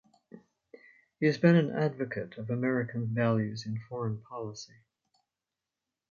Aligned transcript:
He 1.19 1.27
has 1.27 1.37
been 1.37 1.55
an 1.55 1.69
advocate 1.69 2.35
of 2.39 2.49
American 2.49 3.13
values 3.13 3.67
in 3.67 3.79
foreign 3.87 4.19
policy. 4.23 4.73